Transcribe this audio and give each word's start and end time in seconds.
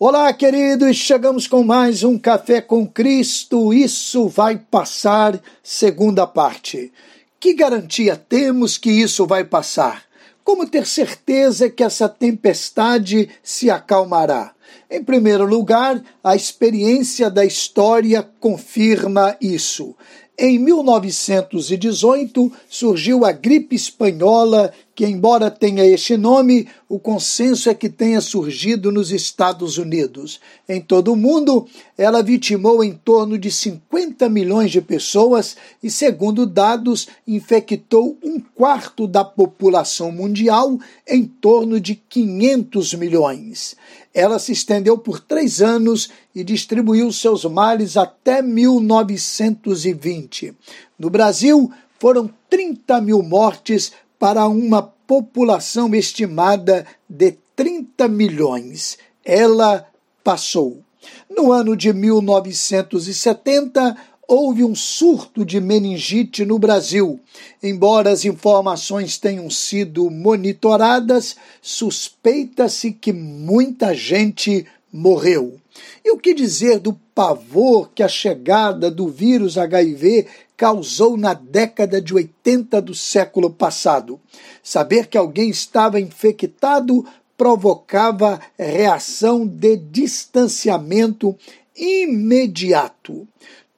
Olá, 0.00 0.32
queridos, 0.32 0.96
chegamos 0.96 1.48
com 1.48 1.64
mais 1.64 2.04
um 2.04 2.16
Café 2.16 2.60
com 2.60 2.86
Cristo. 2.86 3.74
Isso 3.74 4.28
vai 4.28 4.56
passar, 4.56 5.40
segunda 5.60 6.24
parte. 6.24 6.92
Que 7.40 7.52
garantia 7.52 8.14
temos 8.14 8.78
que 8.78 8.92
isso 8.92 9.26
vai 9.26 9.42
passar? 9.42 10.04
Como 10.44 10.68
ter 10.68 10.86
certeza 10.86 11.68
que 11.68 11.82
essa 11.82 12.08
tempestade 12.08 13.28
se 13.42 13.72
acalmará? 13.72 14.52
Em 14.90 15.02
primeiro 15.02 15.44
lugar, 15.44 16.02
a 16.22 16.34
experiência 16.34 17.30
da 17.30 17.44
história 17.44 18.22
confirma 18.40 19.36
isso. 19.40 19.94
Em 20.40 20.56
1918 20.56 22.52
surgiu 22.70 23.24
a 23.24 23.32
gripe 23.32 23.74
espanhola, 23.74 24.72
que, 24.94 25.04
embora 25.04 25.50
tenha 25.50 25.84
este 25.84 26.16
nome, 26.16 26.68
o 26.88 26.96
consenso 26.96 27.68
é 27.68 27.74
que 27.74 27.88
tenha 27.88 28.20
surgido 28.20 28.92
nos 28.92 29.10
Estados 29.10 29.78
Unidos. 29.78 30.38
Em 30.68 30.80
todo 30.80 31.12
o 31.12 31.16
mundo, 31.16 31.66
ela 31.96 32.22
vitimou 32.22 32.84
em 32.84 32.92
torno 32.92 33.36
de 33.36 33.50
50 33.50 34.28
milhões 34.28 34.70
de 34.70 34.80
pessoas 34.80 35.56
e, 35.82 35.90
segundo 35.90 36.46
dados, 36.46 37.08
infectou 37.26 38.16
um 38.22 38.38
quarto 38.38 39.08
da 39.08 39.24
população 39.24 40.12
mundial, 40.12 40.78
em 41.04 41.24
torno 41.24 41.80
de 41.80 41.96
500 41.96 42.94
milhões. 42.94 43.76
Ela 44.18 44.38
se 44.40 44.50
estendeu 44.50 44.98
por 44.98 45.20
três 45.20 45.62
anos 45.62 46.10
e 46.34 46.42
distribuiu 46.42 47.12
seus 47.12 47.44
males 47.44 47.96
até 47.96 48.42
1920. 48.42 50.56
No 50.98 51.08
Brasil, 51.08 51.70
foram 52.00 52.28
30 52.50 53.00
mil 53.00 53.22
mortes 53.22 53.92
para 54.18 54.48
uma 54.48 54.82
população 54.82 55.94
estimada 55.94 56.84
de 57.08 57.36
30 57.54 58.08
milhões. 58.08 58.98
Ela 59.24 59.86
passou. 60.24 60.82
No 61.30 61.52
ano 61.52 61.76
de 61.76 61.92
1970, 61.92 63.96
houve 64.28 64.62
um 64.62 64.74
surto 64.74 65.42
de 65.42 65.58
meningite 65.58 66.44
no 66.44 66.58
Brasil. 66.58 67.18
Embora 67.62 68.10
as 68.10 68.26
informações 68.26 69.16
tenham 69.16 69.48
sido 69.48 70.10
monitoradas, 70.10 71.34
suspeita-se 71.62 72.92
que 72.92 73.10
muita 73.10 73.94
gente 73.94 74.66
morreu. 74.92 75.58
E 76.04 76.10
o 76.10 76.18
que 76.18 76.34
dizer 76.34 76.78
do 76.78 76.92
pavor 77.14 77.90
que 77.94 78.02
a 78.02 78.08
chegada 78.08 78.90
do 78.90 79.08
vírus 79.08 79.56
HIV 79.56 80.26
causou 80.56 81.16
na 81.16 81.32
década 81.32 82.00
de 82.00 82.12
80 82.12 82.82
do 82.82 82.94
século 82.94 83.48
passado? 83.48 84.20
Saber 84.62 85.06
que 85.06 85.16
alguém 85.16 85.48
estava 85.48 85.98
infectado 85.98 87.06
provocava 87.36 88.40
reação 88.58 89.46
de 89.46 89.76
distanciamento 89.76 91.34
imediato. 91.74 93.26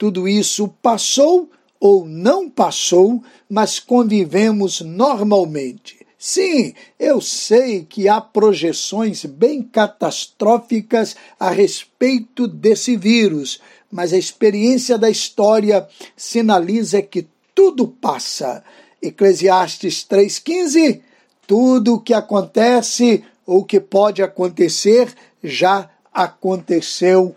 Tudo 0.00 0.26
isso 0.26 0.66
passou 0.80 1.50
ou 1.78 2.06
não 2.06 2.48
passou, 2.48 3.22
mas 3.46 3.78
convivemos 3.78 4.80
normalmente. 4.80 6.06
Sim, 6.16 6.72
eu 6.98 7.20
sei 7.20 7.84
que 7.84 8.08
há 8.08 8.18
projeções 8.18 9.26
bem 9.26 9.62
catastróficas 9.62 11.16
a 11.38 11.50
respeito 11.50 12.48
desse 12.48 12.96
vírus, 12.96 13.60
mas 13.92 14.14
a 14.14 14.16
experiência 14.16 14.96
da 14.96 15.10
história 15.10 15.86
sinaliza 16.16 17.02
que 17.02 17.28
tudo 17.54 17.86
passa. 17.86 18.64
Eclesiastes 19.02 20.06
3,15: 20.10 21.02
tudo 21.46 21.96
o 21.96 22.00
que 22.00 22.14
acontece 22.14 23.22
ou 23.44 23.66
que 23.66 23.78
pode 23.78 24.22
acontecer 24.22 25.12
já 25.44 25.90
aconteceu 26.10 27.36